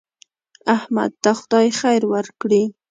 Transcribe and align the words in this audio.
احمد 0.75 1.11
ته 1.23 1.31
خدای 1.39 1.67
خیر 1.79 2.01
ورکړي. 2.13 2.63